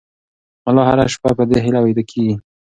ملا 0.65 0.83
هره 0.89 1.05
شپه 1.13 1.29
په 1.37 1.43
دې 1.49 1.57
هیله 1.65 1.79
ویده 1.83 2.03
کېږي. 2.11 2.35